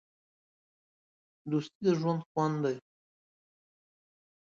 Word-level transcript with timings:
دوستي 1.49 1.77
د 1.85 1.87
ژوند 1.99 2.21
خوند 2.29 2.57
دی. 2.63 2.75